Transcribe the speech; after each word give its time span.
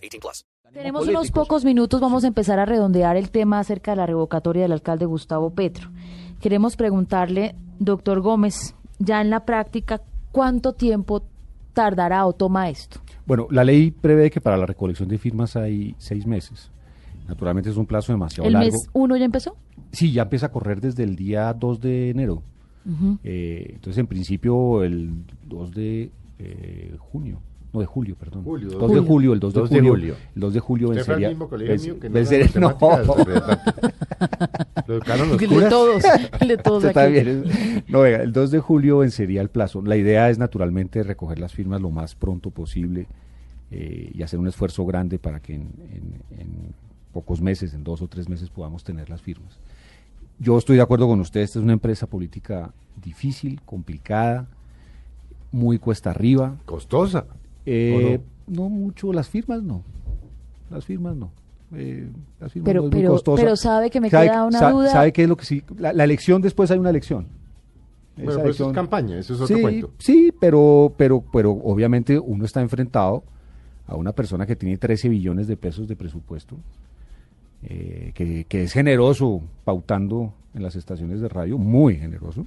18 0.00 0.20
plus. 0.20 0.44
Tenemos 0.72 1.08
unos 1.08 1.32
pocos 1.32 1.64
minutos, 1.64 2.00
vamos 2.00 2.22
a 2.22 2.28
empezar 2.28 2.60
a 2.60 2.64
redondear 2.64 3.16
el 3.16 3.30
tema 3.30 3.58
acerca 3.58 3.90
de 3.90 3.96
la 3.96 4.06
revocatoria 4.06 4.62
del 4.62 4.72
alcalde 4.72 5.04
Gustavo 5.04 5.50
Petro. 5.50 5.90
Queremos 6.40 6.76
preguntarle, 6.76 7.56
doctor 7.80 8.20
Gómez, 8.20 8.74
ya 8.98 9.20
en 9.20 9.30
la 9.30 9.44
práctica, 9.44 10.00
¿cuánto 10.30 10.72
tiempo 10.74 11.24
tardará 11.72 12.24
o 12.26 12.32
toma 12.32 12.68
esto? 12.68 13.00
Bueno, 13.26 13.48
la 13.50 13.64
ley 13.64 13.90
prevé 13.90 14.30
que 14.30 14.40
para 14.40 14.56
la 14.56 14.66
recolección 14.66 15.08
de 15.08 15.18
firmas 15.18 15.56
hay 15.56 15.94
seis 15.98 16.26
meses. 16.26 16.70
Naturalmente 17.26 17.70
es 17.70 17.76
un 17.76 17.86
plazo 17.86 18.12
demasiado 18.12 18.46
¿El 18.46 18.54
largo. 18.54 18.72
mes 18.72 18.88
uno 18.92 19.16
ya 19.16 19.24
empezó? 19.24 19.56
Sí, 19.92 20.12
ya 20.12 20.22
empieza 20.22 20.46
a 20.46 20.52
correr 20.52 20.80
desde 20.80 21.02
el 21.02 21.16
día 21.16 21.52
2 21.52 21.80
de 21.80 22.10
enero. 22.10 22.42
Eh, 23.22 23.72
entonces, 23.74 23.98
en 23.98 24.06
principio, 24.06 24.82
el 24.82 25.24
2 25.46 25.72
de 25.72 26.10
eh, 26.38 26.96
junio. 26.98 27.40
No, 27.72 27.80
de 27.80 27.86
julio, 27.86 28.16
perdón. 28.16 28.42
Julio, 28.44 28.68
2 28.70 28.80
Julio. 28.80 29.00
de 29.02 29.06
julio, 29.08 29.32
el 29.32 29.40
2 29.40 29.54
de 29.54 29.60
2 29.60 29.70
de 29.70 29.76
julio. 29.78 29.92
julio. 29.92 30.14
El 30.34 30.40
2 30.40 30.54
de 30.54 30.60
julio 30.60 30.88
vencería. 30.88 31.28
mismo 31.28 31.48
colegio 31.48 31.74
venc- 31.76 31.84
mío 31.84 32.00
que 32.00 32.08
no. 32.08 32.14
Lo 34.86 34.94
educaron 34.94 35.28
los 35.28 35.38
El 35.42 35.48
curas. 35.48 35.70
todos, 35.70 36.02
el 36.40 36.48
de 36.48 36.56
todos 36.58 36.78
Usted 36.84 36.88
aquí. 37.00 37.14
también 37.16 37.44
es- 37.46 37.88
No, 37.88 38.00
venga, 38.00 38.22
el 38.22 38.32
2 38.32 38.50
de 38.50 38.58
julio 38.60 38.98
vencería 38.98 39.40
el 39.40 39.50
plazo. 39.50 39.82
La 39.82 39.96
idea 39.96 40.30
es 40.30 40.38
naturalmente 40.38 41.02
recoger 41.02 41.38
las 41.38 41.52
firmas 41.52 41.80
lo 41.80 41.90
más 41.90 42.14
pronto 42.14 42.50
posible 42.50 43.06
eh, 43.70 44.10
y 44.14 44.22
hacer 44.22 44.38
un 44.40 44.48
esfuerzo 44.48 44.84
grande 44.84 45.18
para 45.18 45.40
que 45.40 45.54
en, 45.54 45.70
en- 45.92 46.38
en 46.40 46.48
pocos 47.12 47.40
meses, 47.40 47.74
en 47.74 47.84
dos 47.84 48.02
o 48.02 48.08
tres 48.08 48.28
meses, 48.28 48.50
podamos 48.50 48.84
tener 48.84 49.10
las 49.10 49.22
firmas. 49.22 49.58
Yo 50.38 50.56
estoy 50.58 50.76
de 50.76 50.82
acuerdo 50.82 51.06
con 51.06 51.20
usted, 51.20 51.40
esta 51.40 51.58
es 51.58 51.62
una 51.62 51.74
empresa 51.74 52.06
política 52.06 52.72
difícil, 53.02 53.60
complicada, 53.64 54.46
muy 55.52 55.78
cuesta 55.78 56.10
arriba. 56.10 56.56
Costosa. 56.64 57.26
Eh, 57.72 58.20
no? 58.46 58.68
mucho, 58.68 59.12
las 59.12 59.28
firmas 59.28 59.62
no. 59.62 59.82
Las 60.70 60.84
firmas 60.84 61.16
no. 61.16 61.30
Eh, 61.74 62.08
las 62.40 62.52
firmas 62.52 62.66
Pero- 62.66 62.82
no 62.82 62.88
es 62.88 62.92
muy 62.94 63.00
pero- 63.02 63.12
costosa. 63.12 63.42
pero 63.42 63.56
sabe 63.56 63.90
que 63.90 64.00
me 64.00 64.10
Sabe- 64.10 64.26
queda 64.28 64.44
una 64.44 64.58
sa- 64.58 64.70
duda. 64.70 64.90
¿Sabe 64.90 65.12
qué 65.12 65.22
es 65.22 65.28
lo 65.28 65.36
que 65.36 65.44
sí? 65.44 65.62
La, 65.78 65.92
la 65.92 66.04
elección 66.04 66.42
después 66.42 66.70
hay 66.70 66.78
una 66.78 66.90
elección. 66.90 67.26
Pero 68.16 68.44
eso 68.50 68.68
es 68.68 68.74
campaña, 68.74 69.18
eso 69.18 69.34
es 69.34 69.40
otro 69.40 69.56
sí, 69.56 69.62
cuento. 69.62 69.90
Sí, 69.98 70.30
pero, 70.38 70.92
pero, 70.96 71.24
pero 71.32 71.52
obviamente 71.52 72.18
uno 72.18 72.44
está 72.44 72.60
enfrentado 72.60 73.22
a 73.86 73.96
una 73.96 74.12
persona 74.12 74.46
que 74.46 74.56
tiene 74.56 74.76
13 74.76 75.08
billones 75.08 75.46
de 75.46 75.56
pesos 75.56 75.88
de 75.88 75.96
presupuesto, 75.96 76.56
eh, 77.62 78.12
que, 78.14 78.44
que 78.44 78.64
es 78.64 78.72
generoso 78.72 79.40
pautando 79.64 80.34
en 80.54 80.62
las 80.62 80.76
estaciones 80.76 81.20
de 81.20 81.28
radio, 81.28 81.56
muy 81.56 81.96
generoso, 81.96 82.46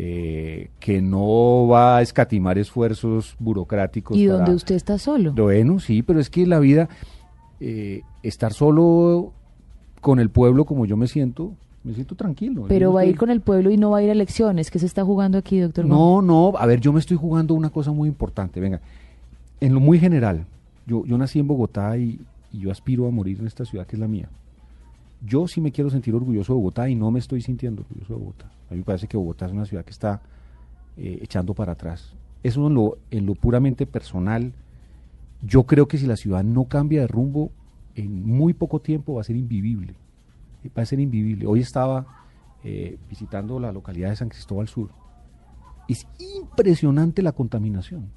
eh, 0.00 0.70
que 0.78 1.02
no 1.02 1.66
va 1.66 1.96
a 1.98 2.02
escatimar 2.02 2.56
esfuerzos 2.56 3.34
burocráticos. 3.40 4.16
Y 4.16 4.26
para- 4.28 4.38
donde 4.38 4.54
usted 4.54 4.76
está 4.76 4.96
solo. 4.96 5.32
bueno, 5.32 5.80
sí, 5.80 6.02
pero 6.02 6.20
es 6.20 6.30
que 6.30 6.46
la 6.46 6.60
vida, 6.60 6.88
eh, 7.58 8.02
estar 8.22 8.52
solo 8.52 9.32
con 10.00 10.20
el 10.20 10.30
pueblo 10.30 10.64
como 10.64 10.86
yo 10.86 10.96
me 10.96 11.08
siento, 11.08 11.52
me 11.82 11.94
siento 11.94 12.14
tranquilo. 12.14 12.66
Pero 12.68 12.92
va 12.92 13.00
a 13.00 13.06
ir 13.06 13.16
con 13.18 13.28
el 13.30 13.40
pueblo 13.40 13.70
y 13.70 13.76
no 13.76 13.90
va 13.90 13.98
a 13.98 14.02
ir 14.04 14.10
a 14.10 14.12
elecciones. 14.12 14.70
¿Qué 14.70 14.78
se 14.78 14.86
está 14.86 15.04
jugando 15.04 15.36
aquí, 15.36 15.58
doctor? 15.58 15.84
No, 15.84 16.22
no, 16.22 16.52
a 16.56 16.64
ver, 16.66 16.78
yo 16.80 16.92
me 16.92 17.00
estoy 17.00 17.16
jugando 17.16 17.54
una 17.54 17.70
cosa 17.70 17.90
muy 17.90 18.08
importante. 18.08 18.60
Venga, 18.60 18.80
en 19.60 19.74
lo 19.74 19.80
muy 19.80 19.98
general, 19.98 20.44
yo, 20.86 21.04
yo 21.06 21.18
nací 21.18 21.40
en 21.40 21.48
Bogotá 21.48 21.98
y, 21.98 22.20
y 22.52 22.60
yo 22.60 22.70
aspiro 22.70 23.08
a 23.08 23.10
morir 23.10 23.38
en 23.40 23.48
esta 23.48 23.64
ciudad 23.64 23.84
que 23.84 23.96
es 23.96 24.00
la 24.00 24.06
mía. 24.06 24.28
Yo 25.20 25.48
sí 25.48 25.60
me 25.60 25.72
quiero 25.72 25.90
sentir 25.90 26.14
orgulloso 26.14 26.52
de 26.52 26.58
Bogotá 26.58 26.88
y 26.88 26.94
no 26.94 27.10
me 27.10 27.18
estoy 27.18 27.40
sintiendo 27.40 27.82
orgulloso 27.82 28.14
de 28.14 28.20
Bogotá. 28.20 28.46
A 28.70 28.74
mí 28.74 28.78
me 28.78 28.84
parece 28.84 29.08
que 29.08 29.16
Bogotá 29.16 29.46
es 29.46 29.52
una 29.52 29.64
ciudad 29.64 29.84
que 29.84 29.90
está 29.90 30.20
eh, 30.96 31.18
echando 31.22 31.54
para 31.54 31.72
atrás. 31.72 32.14
Eso 32.42 32.66
en 32.68 32.74
lo, 32.74 32.98
en 33.10 33.26
lo 33.26 33.34
puramente 33.34 33.86
personal. 33.86 34.52
Yo 35.42 35.64
creo 35.64 35.88
que 35.88 35.98
si 35.98 36.06
la 36.06 36.16
ciudad 36.16 36.44
no 36.44 36.64
cambia 36.64 37.00
de 37.00 37.06
rumbo, 37.08 37.50
en 37.94 38.26
muy 38.26 38.52
poco 38.52 38.80
tiempo 38.80 39.14
va 39.14 39.22
a 39.22 39.24
ser 39.24 39.36
invivible. 39.36 39.94
Eh, 40.64 40.70
Va 40.76 40.82
a 40.82 40.86
ser 40.86 41.00
invivible. 41.00 41.46
Hoy 41.46 41.60
estaba 41.60 42.06
eh, 42.64 42.98
visitando 43.08 43.58
la 43.58 43.72
localidad 43.72 44.10
de 44.10 44.16
San 44.16 44.28
Cristóbal 44.28 44.68
Sur. 44.68 44.90
Es 45.88 46.06
impresionante 46.36 47.22
la 47.22 47.32
contaminación. 47.32 48.10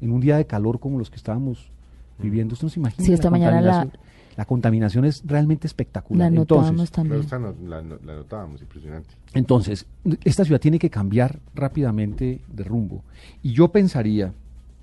En 0.00 0.12
un 0.12 0.20
día 0.20 0.36
de 0.36 0.46
calor 0.46 0.80
como 0.80 0.98
los 0.98 1.08
que 1.08 1.16
estábamos 1.16 1.70
viviendo, 2.18 2.54
usted 2.54 2.66
no 2.66 2.70
se 2.70 2.80
imagina. 2.80 3.06
Sí, 3.06 3.12
esta 3.12 3.26
la 3.26 3.30
mañana 3.30 3.60
la-. 3.60 3.88
La 4.36 4.44
contaminación 4.44 5.04
es 5.06 5.22
realmente 5.24 5.66
espectacular. 5.66 6.30
La 6.30 6.40
Entonces, 6.40 6.72
notábamos 6.72 6.90
Pero 6.90 7.02
también. 7.02 7.20
esta 7.22 7.38
no- 7.38 7.54
la, 7.68 7.82
la 7.82 8.16
notábamos, 8.16 8.60
impresionante. 8.60 9.08
entonces, 9.32 9.86
esta 10.24 10.44
ciudad 10.44 10.60
tiene 10.60 10.78
que 10.78 10.90
cambiar 10.90 11.40
rápidamente 11.54 12.42
de 12.52 12.64
rumbo. 12.64 13.02
Y 13.42 13.52
yo 13.52 13.68
pensaría 13.68 14.32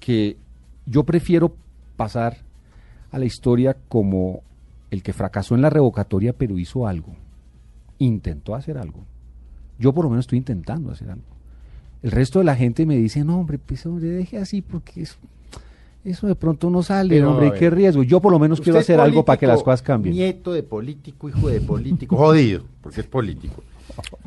que 0.00 0.36
yo 0.86 1.04
prefiero 1.04 1.54
pasar 1.96 2.38
a 3.10 3.18
la 3.18 3.24
historia 3.24 3.74
como 3.88 4.42
el 4.90 5.02
que 5.02 5.12
fracasó 5.12 5.54
en 5.54 5.62
la 5.62 5.70
revocatoria, 5.70 6.32
pero 6.34 6.58
hizo 6.58 6.86
algo. 6.86 7.14
Intentó 7.98 8.54
hacer 8.54 8.78
algo. 8.78 9.00
Yo 9.78 9.92
por 9.92 10.04
lo 10.04 10.10
menos 10.10 10.24
estoy 10.24 10.38
intentando 10.38 10.90
hacer 10.90 11.10
algo. 11.10 11.24
El 12.02 12.10
resto 12.12 12.38
de 12.38 12.44
la 12.44 12.54
gente 12.54 12.86
me 12.86 12.96
dice, 12.96 13.24
no, 13.24 13.38
hombre, 13.40 13.58
pues 13.58 13.84
hombre, 13.86 14.08
deje 14.08 14.38
así 14.38 14.62
porque 14.62 15.02
eso, 15.02 15.16
eso 16.04 16.26
de 16.26 16.34
pronto 16.34 16.70
no 16.70 16.82
sale, 16.82 17.16
Pero, 17.16 17.30
hombre, 17.32 17.52
qué 17.58 17.70
riesgo. 17.70 18.02
Yo 18.02 18.20
por 18.20 18.32
lo 18.32 18.38
menos 18.38 18.60
quiero 18.60 18.78
hacer 18.78 18.98
algo 19.00 19.24
para 19.24 19.36
que 19.38 19.46
las 19.46 19.62
cosas 19.62 19.82
cambien. 19.82 20.14
Nieto 20.14 20.52
de 20.52 20.62
político, 20.62 21.28
hijo 21.28 21.48
de 21.48 21.60
político, 21.60 22.16
jodido, 22.16 22.62
porque 22.80 23.00
es 23.02 23.06
político. 23.06 23.62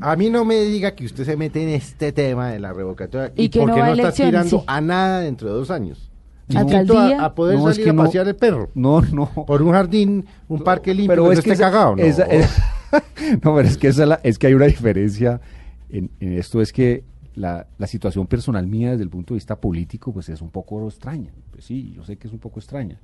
A 0.00 0.16
mí 0.16 0.30
no 0.30 0.44
me 0.44 0.56
diga 0.62 0.94
que 0.96 1.04
usted 1.04 1.24
se 1.24 1.36
mete 1.36 1.62
en 1.62 1.68
este 1.68 2.10
tema 2.12 2.50
de 2.50 2.58
la 2.58 2.72
revocatoria 2.72 3.32
Y 3.36 3.44
y, 3.44 3.48
que 3.50 3.60
no 3.60 3.66
porque 3.66 3.80
va 3.80 3.86
no, 3.86 3.92
a 3.92 3.96
está 3.96 4.08
aspirando 4.08 4.58
sí. 4.58 4.64
a 4.66 4.80
nada 4.80 5.20
dentro 5.20 5.48
de 5.48 5.54
dos 5.54 5.70
años. 5.70 6.10
No. 6.48 6.58
A, 6.58 7.24
a 7.26 7.34
poder 7.36 7.56
No, 7.58 7.68
es 7.70 7.76
salir 7.76 7.84
que 7.84 7.90
a 7.90 7.92
no- 7.92 8.02
pasear 8.04 8.26
el 8.26 8.34
perro 8.34 8.70
No, 8.74 9.00
no. 9.02 9.26
por 9.46 9.62
un 9.62 9.70
jardín, 9.70 10.26
un 10.48 10.64
parque 10.64 10.92
limpio, 10.92 11.10
pero 11.14 11.24
que 11.26 11.32
es 11.34 11.38
no 11.38 11.42
que 11.44 11.50
esté 11.52 11.62
esa- 11.62 11.70
cagado, 11.70 11.94
¿no? 11.94 12.02
esa- 12.02 12.24
es- 12.24 12.50
no, 13.44 13.54
pero 13.54 13.60
es 13.68 13.76
que 13.78 13.86
esa 13.88 14.02
es, 14.02 14.08
la- 14.08 14.20
es 14.24 14.36
que 14.38 14.48
hay 14.48 14.54
una 14.54 14.66
diferencia 14.66 15.40
en, 15.88 16.10
en 16.18 16.32
esto 16.36 16.60
es 16.60 16.72
que 16.72 17.04
la, 17.36 17.66
la 17.78 17.86
situación 17.86 18.26
personal 18.26 18.66
mía 18.66 18.90
desde 18.92 19.04
el 19.04 19.10
punto 19.10 19.34
de 19.34 19.36
vista 19.36 19.56
político 19.60 20.12
pues 20.12 20.28
es 20.28 20.40
un 20.42 20.50
poco 20.50 20.86
extraña. 20.88 21.30
Pues 21.52 21.64
sí, 21.64 21.92
yo 21.94 22.04
sé 22.04 22.16
que 22.16 22.26
es 22.28 22.32
un 22.32 22.40
poco 22.40 22.58
extraña. 22.60 22.98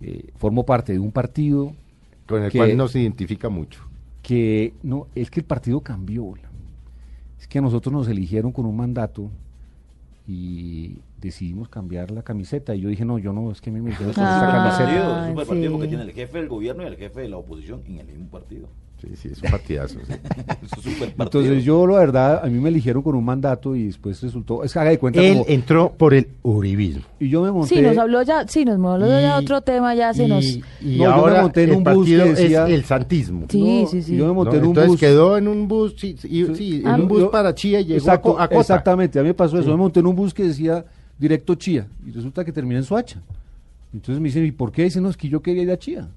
Eh, 0.00 0.30
formo 0.36 0.64
parte 0.66 0.92
de 0.92 0.98
un 0.98 1.10
partido 1.12 1.72
con 2.26 2.42
el 2.42 2.50
que- 2.50 2.58
cual 2.58 2.76
no 2.76 2.88
se 2.88 3.00
identifica 3.00 3.48
mucho. 3.48 3.80
que 4.22 4.74
no 4.82 5.06
es 5.14 5.30
que 5.30 5.40
el 5.40 5.46
partido 5.46 5.80
cambió. 5.80 6.34
Es 7.38 7.46
que 7.46 7.58
a 7.58 7.62
nosotros 7.62 7.92
nos 7.92 8.08
eligieron 8.08 8.50
con 8.50 8.66
un 8.66 8.76
mandato 8.76 9.30
y 10.26 10.98
decidimos 11.20 11.68
cambiar 11.68 12.10
la 12.10 12.22
camiseta 12.22 12.74
y 12.74 12.80
yo 12.80 12.88
dije, 12.88 13.04
"No, 13.04 13.18
yo 13.18 13.32
no, 13.32 13.52
es 13.52 13.60
que 13.60 13.70
me 13.70 13.78
eligieron 13.78 14.12
con 14.14 14.24
esta 14.24 14.48
Ah, 14.48 14.52
camiseta." 14.52 14.84
partido, 14.84 15.04
es 15.04 15.22
un 15.22 15.28
superpartido 15.30 15.68
sí. 15.70 15.72
porque 15.72 15.88
tiene 15.88 16.02
el 16.02 16.12
jefe 16.12 16.38
del 16.38 16.48
gobierno 16.48 16.82
y 16.82 16.86
el 16.86 16.96
jefe 16.96 17.20
de 17.20 17.28
la 17.28 17.36
oposición 17.36 17.82
en 17.86 17.98
el 18.00 18.06
mismo 18.06 18.26
partido. 18.28 18.68
Sí, 19.00 19.08
sí, 19.14 19.28
es 19.30 19.42
un 19.42 19.50
partidazo. 19.50 19.98
sí. 20.06 20.12
Es 20.62 20.72
un 20.86 20.92
superpartido. 20.92 21.42
Entonces 21.42 21.64
yo, 21.64 21.86
la 21.86 21.98
verdad, 21.98 22.40
a 22.42 22.46
mí 22.48 22.58
me 22.58 22.70
eligieron 22.70 23.02
con 23.02 23.14
un 23.14 23.24
mandato 23.24 23.76
y 23.76 23.84
después 23.86 24.20
resultó, 24.22 24.64
es 24.64 24.72
que 24.72 24.78
haga 24.78 24.90
de 24.90 24.98
cuenta 24.98 25.20
Él 25.20 25.34
como- 25.34 25.44
entró 25.48 25.92
por 25.92 26.14
el 26.14 26.28
uribismo. 26.42 27.02
y 27.20 27.28
yo 27.28 27.42
me 27.42 27.52
monté, 27.52 27.74
Sí, 27.74 27.80
nos 27.82 27.98
habló 27.98 28.22
ya, 28.22 28.48
sí, 28.48 28.64
nos 28.64 28.74
habló 28.82 29.06
de 29.06 29.22
Y- 29.26 29.30
otro 29.30 29.60
tema, 29.60 29.94
ya 29.94 30.14
se 30.14 30.24
y, 30.24 30.28
nos... 30.28 30.44
y 30.46 30.58
No, 30.80 30.88
yo 30.90 30.98
me 30.98 31.04
ahora 31.06 31.42
monté 31.42 31.64
en 31.64 31.70
el 31.70 31.76
un 31.76 31.84
bus 31.84 32.06
que 32.06 32.16
decía- 32.16 32.66
es 32.66 32.72
el 32.74 32.84
santismo. 32.84 33.46
Sí, 33.50 33.82
No, 33.82 33.88
sí, 33.88 34.02
sí. 34.02 34.16
yo 34.16 34.22
me 34.24 34.28
¿no? 34.28 34.34
monté 34.34 34.56
en 34.56 34.62
un 34.62 34.68
Entonces 34.68 34.90
bus. 34.92 35.00
quedó 35.00 35.36
en 35.36 35.48
un 35.48 35.68
bus, 35.68 35.94
sí, 35.98 36.16
sí, 36.18 36.46
sí, 36.54 36.82
en 36.84 37.00
un 37.02 37.08
bus 37.08 37.20
Yo- 37.20 37.30
para 37.30 37.54
Chía 37.54 37.80
y 37.80 37.84
llegó 37.84 37.98
Exacto, 37.98 38.30
a, 38.30 38.32
Co- 38.36 38.40
a 38.40 38.48
Cota. 38.48 38.60
Exactamente, 38.60 39.18
a 39.18 39.22
mí 39.22 39.28
me 39.28 39.34
pasó 39.34 39.56
eso. 39.56 39.64
Sí. 39.64 39.68
Yo 39.68 39.76
me 39.76 39.82
monté 39.82 40.00
en 40.00 40.06
un 40.06 40.16
bus 40.16 40.32
que 40.32 40.44
decía 40.44 40.84
directo 41.18 41.54
Chía 41.54 41.86
y 42.06 42.12
resulta 42.12 42.44
que 42.44 42.52
termina 42.52 42.78
en 42.78 42.84
Soacha. 42.84 43.20
Entonces 43.92 44.20
me 44.20 44.28
dicen, 44.28 44.44
¿y 44.46 44.52
por 44.52 44.72
qué? 44.72 44.84
Dicen, 44.84 45.02
no, 45.02 45.10
es 45.10 45.16
que 45.18 45.28
yo 45.28 45.40
quería 45.42 45.62
ir 45.64 45.70
a 45.70 45.78
Chía. 45.78 46.08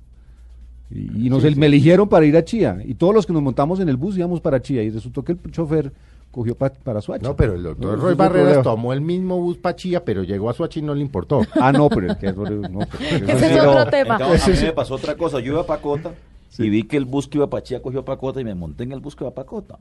Y, 0.92 1.28
y 1.28 1.30
nos 1.30 1.42
Sí, 1.42 1.48
el- 1.50 1.54
sí. 1.56 1.60
me 1.60 1.66
eligieron 1.68 2.08
para 2.10 2.26
ir 2.26 2.36
a 2.38 2.44
Chía. 2.44 2.78
Y 2.86 2.96
todos 2.96 3.14
los 3.14 3.26
que 3.26 3.34
nos 3.34 3.42
montamos 3.42 3.80
en 3.80 3.90
el 3.90 3.98
bus 3.98 4.18
íbamos 4.18 4.42
para 4.42 4.62
Chía. 4.62 4.82
Y 4.84 4.90
resultó 4.90 5.24
que 5.24 5.34
el 5.34 5.40
chofer 5.52 5.92
cogió 6.32 6.56
pa- 6.56 6.70
para 6.72 7.02
Soacha. 7.02 7.28
No, 7.28 7.36
pero 7.36 7.56
el 7.56 7.64
doctor 7.64 7.98
No, 7.98 8.04
Roy 8.04 8.14
Barreras 8.16 8.44
problema. 8.46 8.64
tomó 8.64 8.94
el 8.94 9.02
mismo 9.02 9.38
bus 9.40 9.58
para 9.58 9.76
Chía, 9.76 10.04
pero 10.06 10.24
llegó 10.24 10.50
a 10.50 10.54
Suachi 10.54 10.80
y 10.80 10.84
no 10.84 10.94
le 10.96 11.02
importó. 11.02 11.42
Ah, 11.62 11.72
no, 11.72 11.90
pero 11.90 12.08
el 12.12 12.18
que 12.18 12.32
no, 12.34 12.44
pero- 12.44 13.28
Ese 13.28 13.56
es 13.56 13.62
otro 13.64 13.86
tema. 13.90 14.18
Entonces, 14.20 14.58
a 14.58 14.62
mí 14.62 14.68
me 14.68 14.74
pasó 14.74 14.96
otra 14.96 15.16
cosa. 15.16 15.40
Yo 15.40 15.54
iba 15.54 15.66
para 15.66 15.82
Cota 15.82 16.12
y 16.58 16.70
vi 16.70 16.84
que 16.84 16.98
el 16.98 17.06
bus 17.06 17.28
que 17.28 17.38
iba 17.38 17.50
para 17.50 17.64
Chía 17.64 17.82
cogió 17.82 18.04
para 18.04 18.18
Cota 18.20 18.42
y 18.42 18.44
me 18.44 18.54
monté 18.56 18.84
en 18.84 18.92
el 18.92 19.00
bus 19.00 19.16
que 19.16 19.24
iba 19.24 19.34
para 19.34 19.48
Cota. 19.48 19.78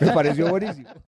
me 0.00 0.12
pareció 0.12 0.48
buenísimo. 0.48 0.88